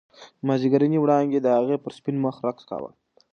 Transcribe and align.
مازیګرنۍ 0.47 0.97
وړانګې 1.01 1.39
د 1.41 1.47
هغې 1.57 1.77
پر 1.83 1.91
سپین 1.97 2.15
مخ 2.25 2.35
رقص 2.47 2.63
کاوه. 2.69 2.89